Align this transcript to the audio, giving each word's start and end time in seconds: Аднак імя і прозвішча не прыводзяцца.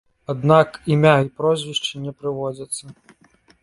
Аднак 0.33 0.79
імя 0.95 1.13
і 1.27 1.31
прозвішча 1.43 2.05
не 2.09 2.19
прыводзяцца. 2.19 2.83